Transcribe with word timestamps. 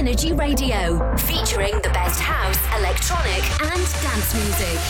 Energy 0.00 0.32
Radio, 0.32 1.14
featuring 1.18 1.74
the 1.82 1.90
best 1.90 2.18
house, 2.20 2.56
electronic, 2.78 3.44
and 3.60 3.84
dance 4.00 4.34
music. 4.34 4.80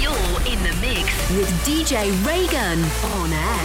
You're 0.00 0.14
in 0.46 0.62
the 0.62 0.72
mix 0.80 1.10
with 1.32 1.50
DJ 1.64 2.12
Raygun 2.24 2.78
on 3.18 3.32
air. 3.32 3.64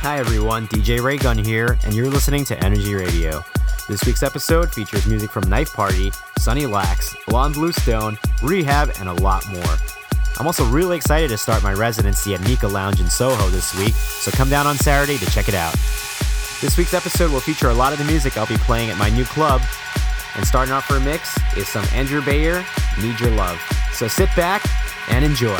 Hi 0.00 0.18
everyone, 0.18 0.66
DJ 0.66 1.00
Raygun 1.00 1.38
here, 1.38 1.78
and 1.84 1.94
you're 1.94 2.10
listening 2.10 2.44
to 2.46 2.58
Energy 2.64 2.96
Radio. 2.96 3.40
This 3.88 4.04
week's 4.04 4.24
episode 4.24 4.74
features 4.74 5.06
music 5.06 5.30
from 5.30 5.48
Knife 5.48 5.72
Party, 5.74 6.10
Sunny 6.40 6.66
Lax, 6.66 7.14
Ilan 7.28 7.54
Bluestone, 7.54 8.18
Rehab, 8.42 8.90
and 8.98 9.08
a 9.08 9.14
lot 9.14 9.48
more. 9.48 9.97
I'm 10.38 10.46
also 10.46 10.64
really 10.66 10.96
excited 10.96 11.30
to 11.30 11.36
start 11.36 11.64
my 11.64 11.72
residency 11.72 12.32
at 12.32 12.40
Mika 12.42 12.68
Lounge 12.68 13.00
in 13.00 13.10
Soho 13.10 13.50
this 13.50 13.76
week, 13.76 13.94
so 13.94 14.30
come 14.30 14.48
down 14.48 14.68
on 14.68 14.76
Saturday 14.76 15.18
to 15.18 15.26
check 15.30 15.48
it 15.48 15.54
out. 15.54 15.72
This 16.60 16.76
week's 16.78 16.94
episode 16.94 17.32
will 17.32 17.40
feature 17.40 17.70
a 17.70 17.74
lot 17.74 17.92
of 17.92 17.98
the 17.98 18.04
music 18.04 18.36
I'll 18.36 18.46
be 18.46 18.56
playing 18.58 18.90
at 18.90 18.98
my 18.98 19.10
new 19.10 19.24
club, 19.24 19.62
and 20.36 20.46
starting 20.46 20.72
off 20.72 20.84
for 20.84 20.96
a 20.96 21.00
mix 21.00 21.36
is 21.56 21.66
some 21.66 21.84
Andrew 21.92 22.24
Bayer, 22.24 22.64
Need 23.02 23.18
Your 23.18 23.30
Love. 23.32 23.60
So 23.92 24.06
sit 24.06 24.28
back 24.36 24.64
and 25.10 25.24
enjoy. 25.24 25.58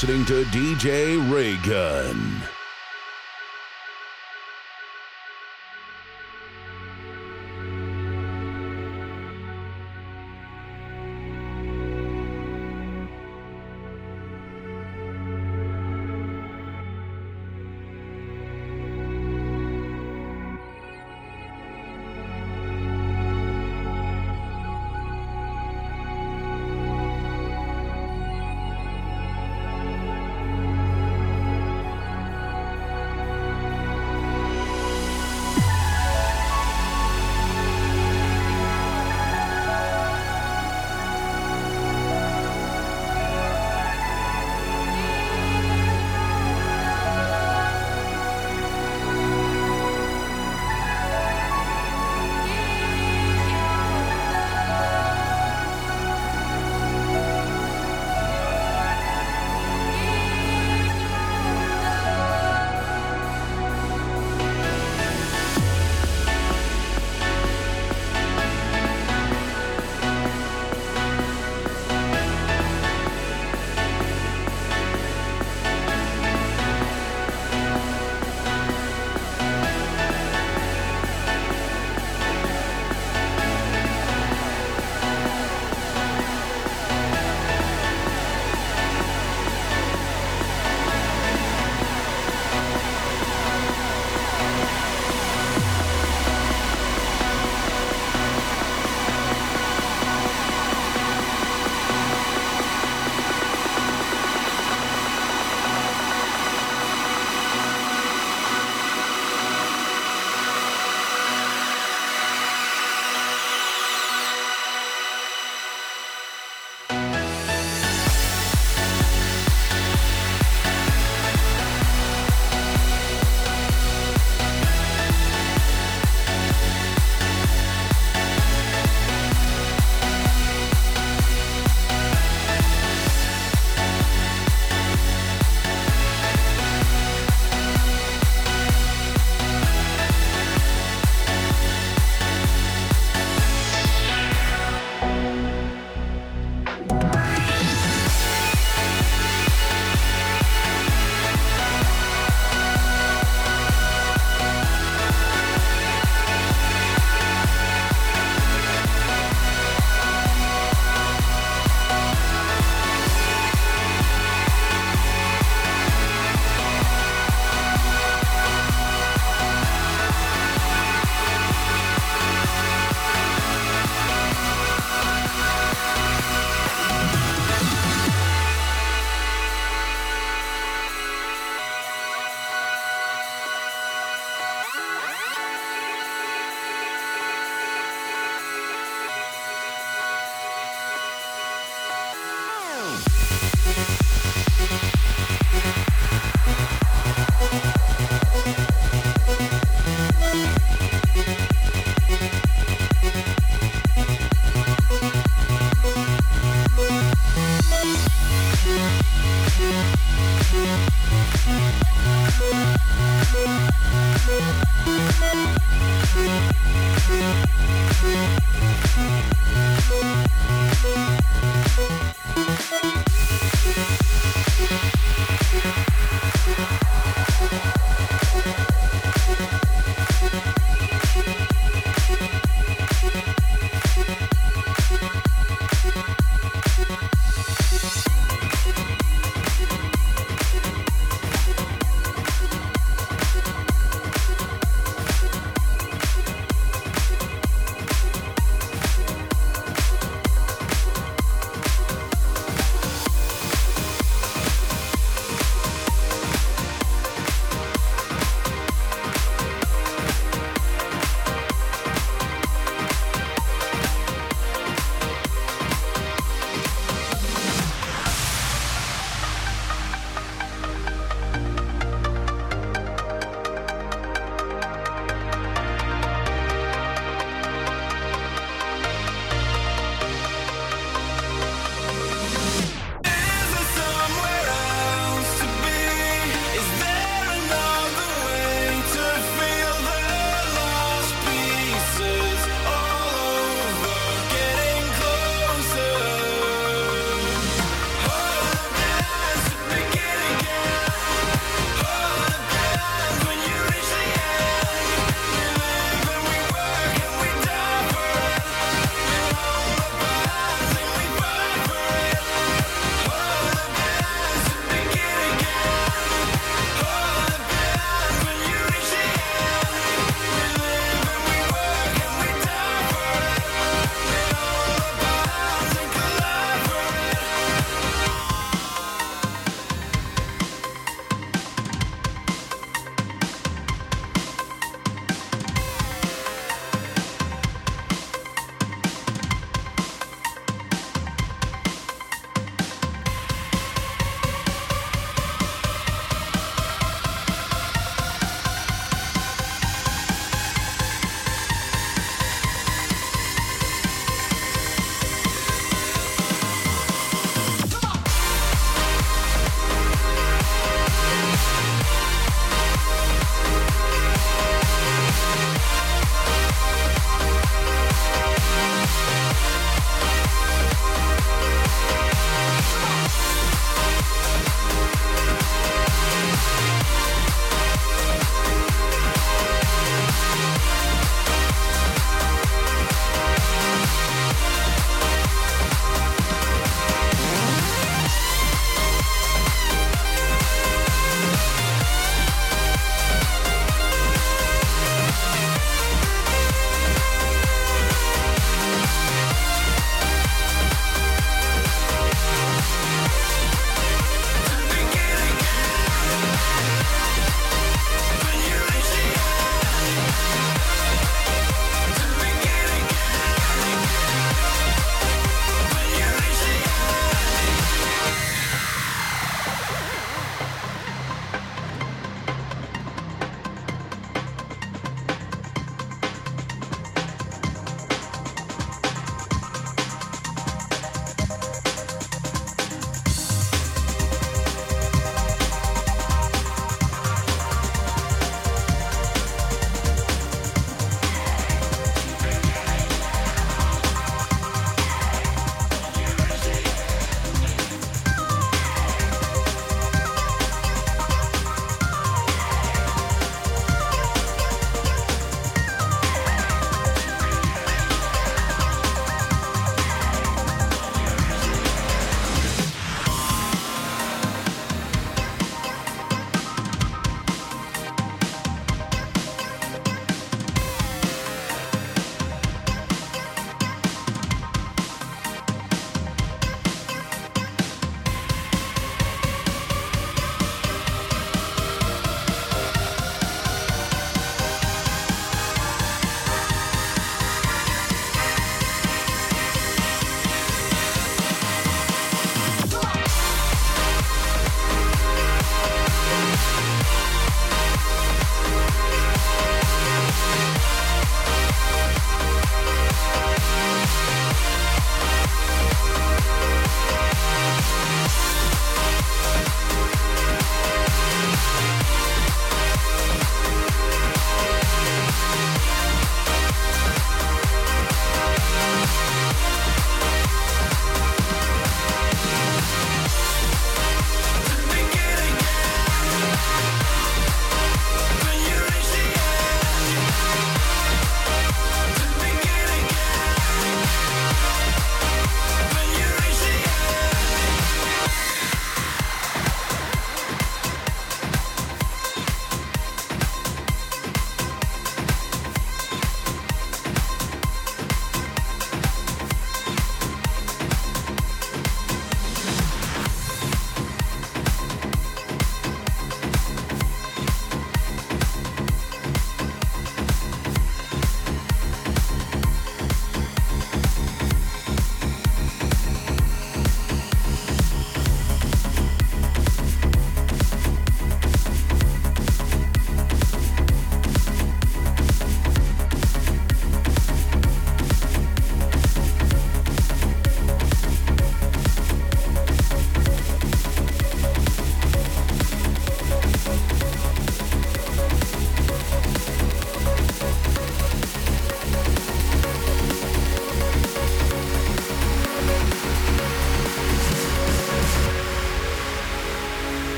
Listening 0.00 0.24
to 0.24 0.44
DJ 0.44 1.18
Raygun. 1.28 2.37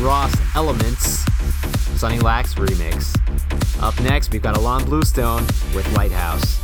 Ross 0.00 0.34
Elements, 0.54 1.24
Sunny 1.98 2.20
Lax 2.20 2.54
remix. 2.54 3.14
Up 3.82 3.98
next, 4.00 4.32
we've 4.32 4.42
got 4.42 4.54
Ilan 4.54 4.84
Bluestone 4.84 5.44
with 5.74 5.90
Lighthouse. 5.94 6.57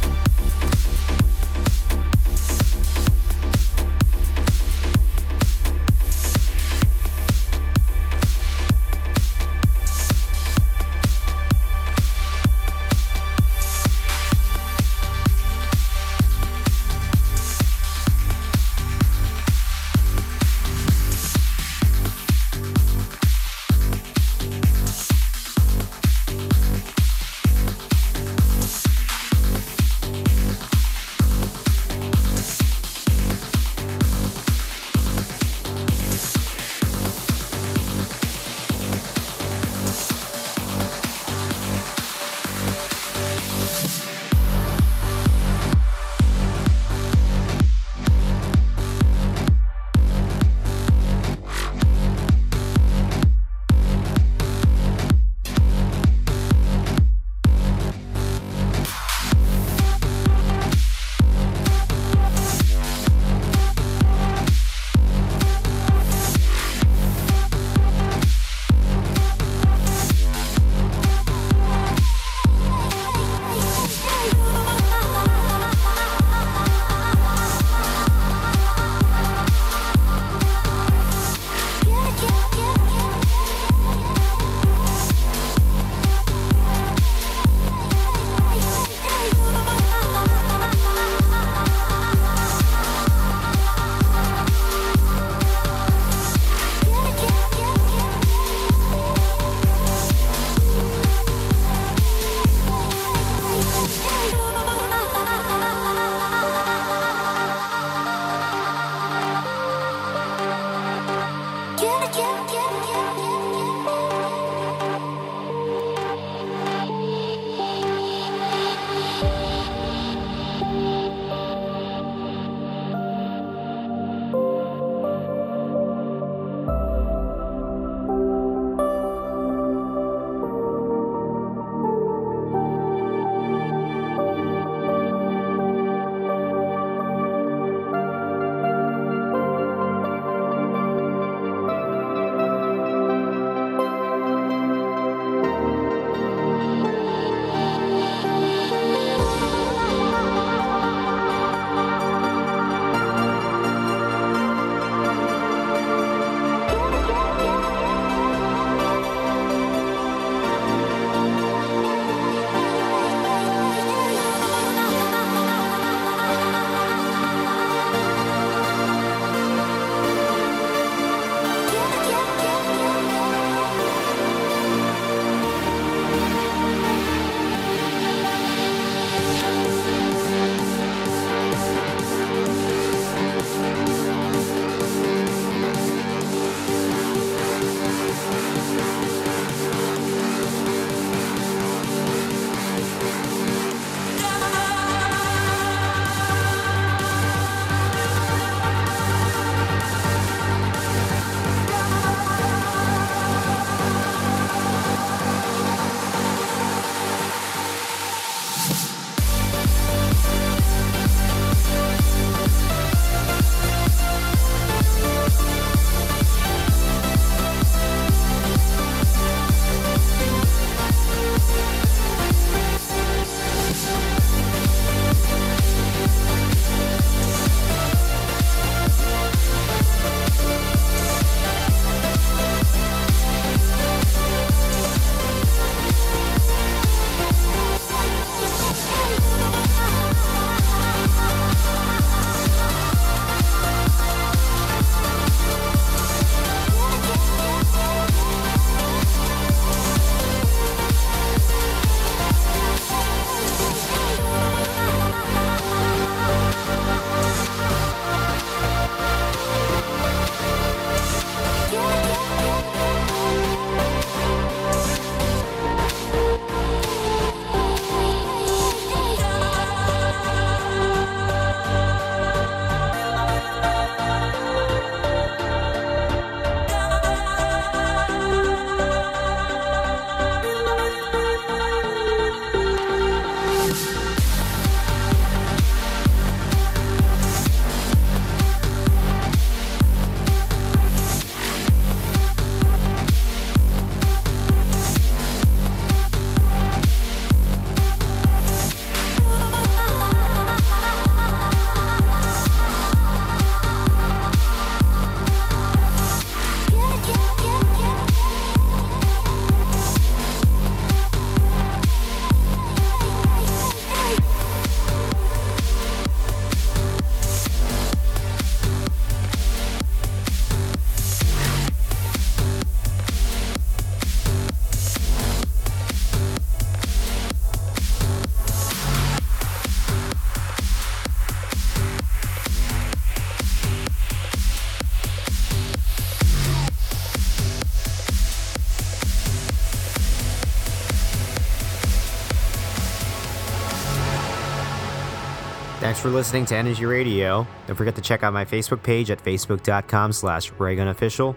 Thanks 345.94 346.02
for 346.02 346.10
listening 346.10 346.44
to 346.46 346.56
Energy 346.56 346.84
Radio. 346.86 347.46
Don't 347.68 347.76
forget 347.76 347.94
to 347.94 348.02
check 348.02 348.24
out 348.24 348.32
my 348.32 348.44
Facebook 348.44 348.82
page 348.82 349.12
at 349.12 349.22
facebook.com 349.22 350.10
slash 350.10 350.50
raygunofficial 350.54 351.36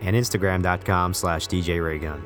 and 0.00 0.14
instagram.com 0.14 1.12
slash 1.12 1.48
DJ 1.48 1.84
Raygun. 1.84 2.22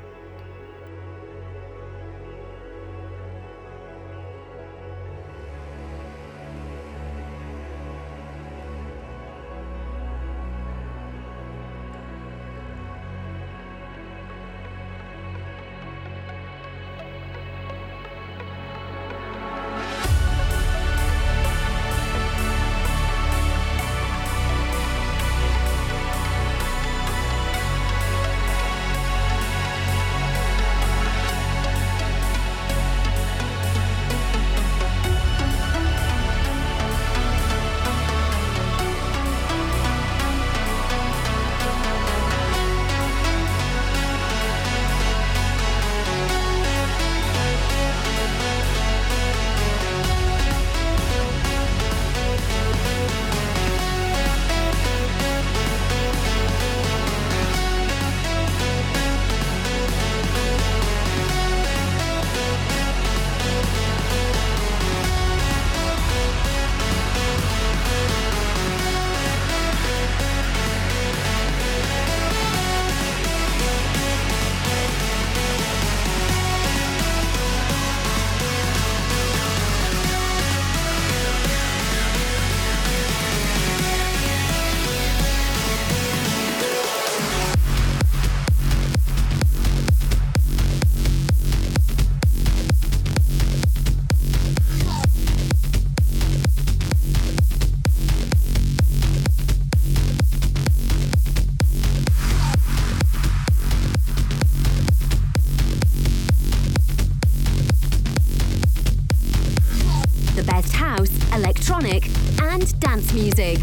Music 113.15 113.59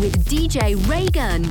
with 0.00 0.24
DJ 0.24 0.74
Raygun 0.88 1.44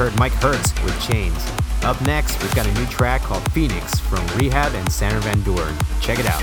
heard 0.00 0.18
Mike 0.18 0.32
Hertz 0.32 0.72
with 0.82 0.98
Chains. 1.02 1.36
Up 1.82 2.00
next, 2.06 2.40
we've 2.40 2.54
got 2.54 2.66
a 2.66 2.72
new 2.72 2.86
track 2.86 3.20
called 3.20 3.42
Phoenix 3.52 4.00
from 4.00 4.20
R3HAB 4.28 4.72
and 4.72 4.90
Sander 4.90 5.20
Van 5.20 5.42
Doorn. 5.42 5.76
Check 6.00 6.18
it 6.18 6.24
out. 6.24 6.40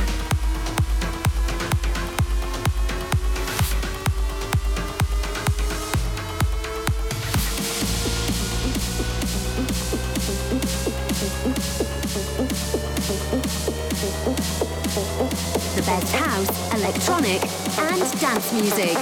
The 15.73 15.81
best 15.81 16.13
house, 16.13 16.73
electronic, 16.75 17.41
and 17.79 18.19
dance 18.19 18.53
music 18.53 18.95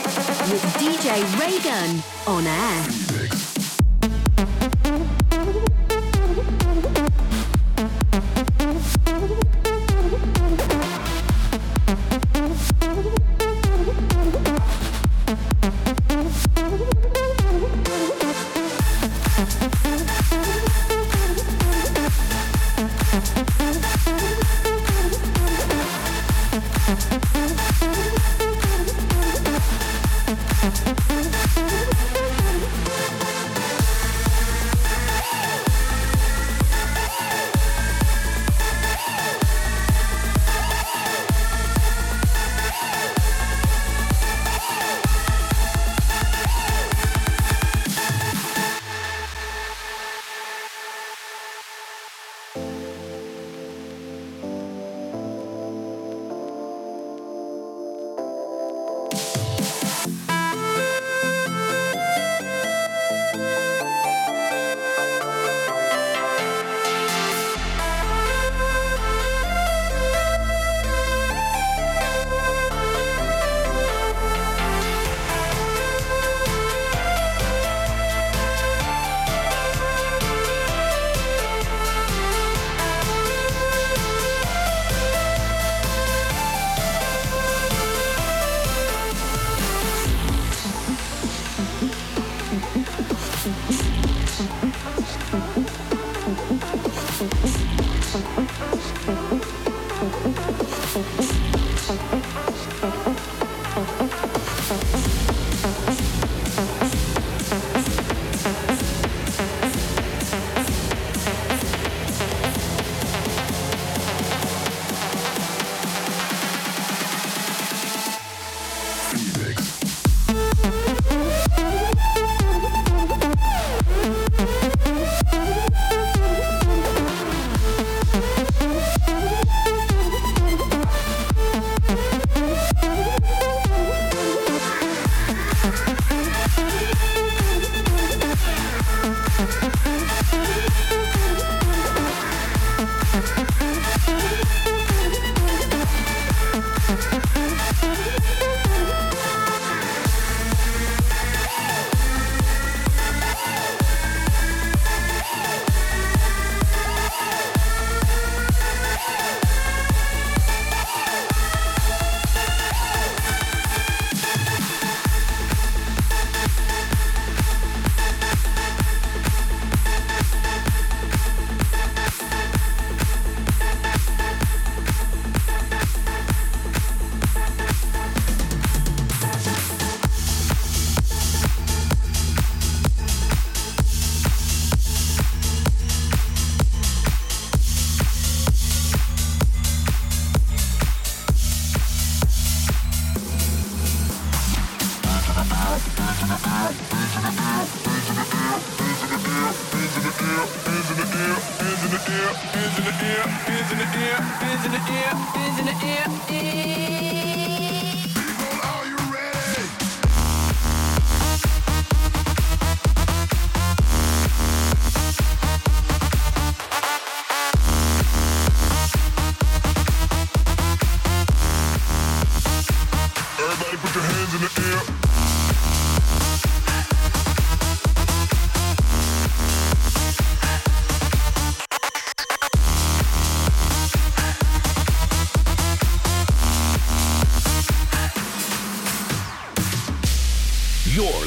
with 0.50 0.64
DJ 0.80 1.22
Raygun 1.42 2.02
on 2.26 2.48
air. 2.48 3.05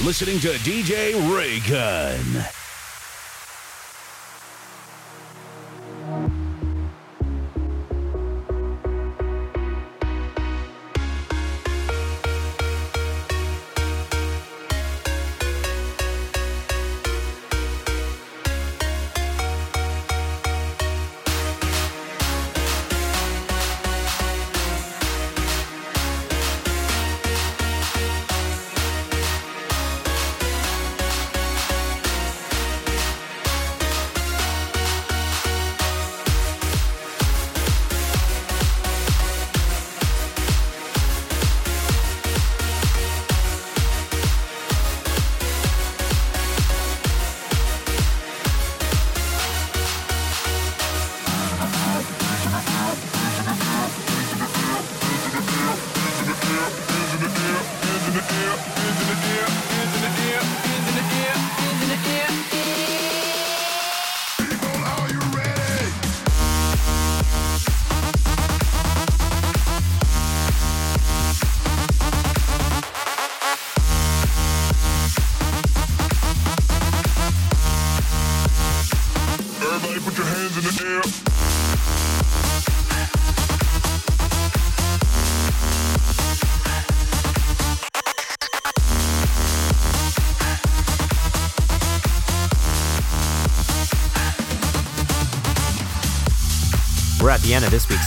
Listening 0.08 0.40
to 0.40 0.48
DJ 0.60 1.12
the 2.32 2.57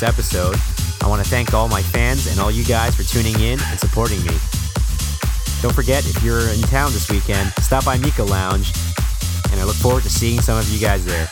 episode. 0.04 0.56
I 1.02 1.08
want 1.08 1.24
to 1.24 1.30
thank 1.30 1.54
all 1.54 1.68
my 1.68 1.82
fans 1.82 2.28
and 2.28 2.39
all 2.39 2.52
you 2.52 2.64
guys 2.64 2.95
for 2.95 3.04
tuning 3.04 3.36
in 3.36 3.60
and 3.60 3.80
supporting 3.80 4.20
me. 4.22 4.36
Don't 5.62 5.74
forget, 5.74 6.06
if 6.06 6.24
you're 6.24 6.49
in 6.49 6.62
town 6.64 6.91
this 6.91 7.10
weekend, 7.10 7.52
stop 7.62 7.86
by 7.86 7.97
Mika 7.97 8.24
Lounge, 8.24 8.74
and 9.52 9.60
I 9.60 9.64
look 9.64 9.76
forward 9.76 10.04
to 10.04 10.10
seeing 10.10 10.41
some 10.41 10.58
of 10.58 10.68
you 10.70 10.80
guys 10.80 11.06
there. 11.06 11.28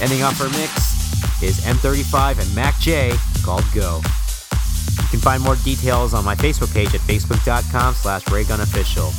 Ending 0.00 0.22
off 0.22 0.40
our 0.40 0.48
mix 0.50 1.42
is 1.42 1.60
M35 1.60 2.40
and 2.40 2.54
Mac 2.54 2.78
J 2.78 3.12
called 3.42 3.64
Go. 3.74 4.00
You 5.02 5.08
can 5.10 5.20
find 5.20 5.42
more 5.42 5.56
details 5.56 6.14
on 6.14 6.24
my 6.24 6.34
Facebook 6.34 6.72
page 6.72 6.94
at 6.94 7.00
facebook.com 7.02 7.94
slash 7.94 8.24
raygunofficial. 8.24 9.10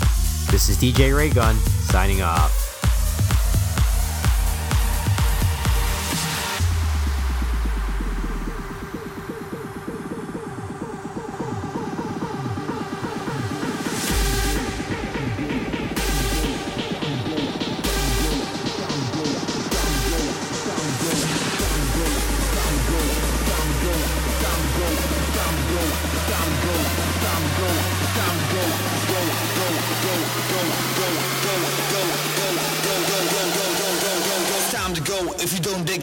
This 0.52 0.70
is 0.70 0.78
DJ 0.78 1.16
Raygun, 1.16 1.56
signing 1.58 2.22
off. 2.22 2.59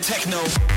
techno. 0.07 0.75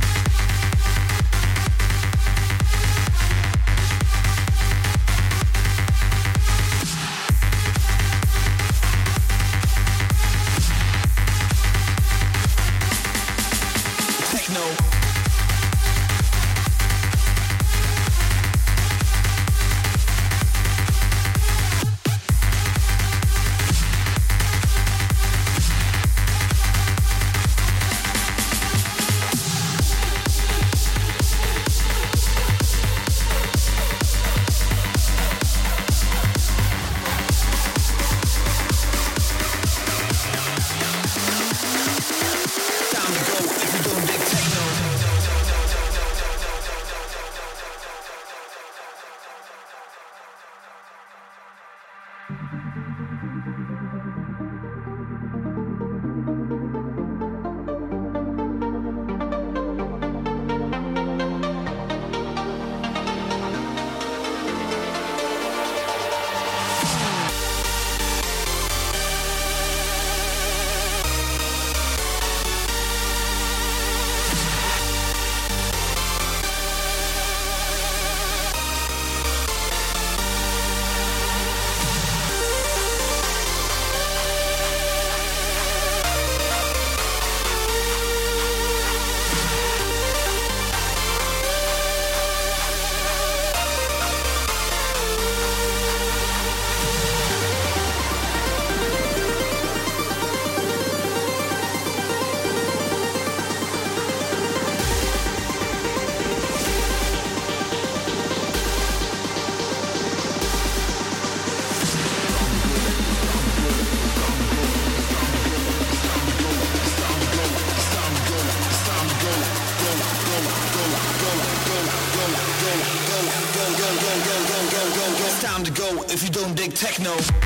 Techno. 126.90 127.39